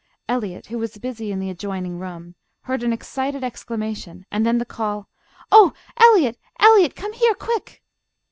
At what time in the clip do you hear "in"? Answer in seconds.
1.31-1.39